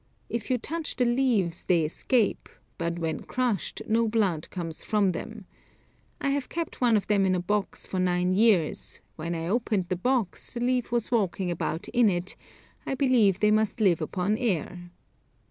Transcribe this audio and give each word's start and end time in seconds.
If 0.29 0.49
you 0.49 0.57
touch 0.57 0.95
the 0.95 1.05
leaves, 1.05 1.65
they 1.65 1.83
escape; 1.85 2.49
but 2.79 2.97
when 2.97 3.19
crushed 3.19 3.83
no 3.87 4.07
blood 4.07 4.49
comes 4.49 4.83
from 4.83 5.11
them. 5.11 5.45
I 6.19 6.31
have 6.31 6.49
kept 6.49 6.81
one 6.81 6.97
of 6.97 7.05
them 7.05 7.23
in 7.23 7.35
a 7.35 7.39
box 7.39 7.85
for 7.85 7.99
nine 7.99 8.33
days; 8.33 8.99
when 9.15 9.35
I 9.35 9.47
opened 9.47 9.89
the 9.89 9.95
box, 9.95 10.55
the 10.55 10.59
leaf 10.59 10.91
was 10.91 11.11
walking 11.11 11.51
about 11.51 11.87
in 11.89 12.09
it; 12.09 12.35
I 12.83 12.95
believe 12.95 13.41
they 13.41 13.51
must 13.51 13.79
live 13.79 14.01
upon 14.01 14.39
air." 14.39 14.89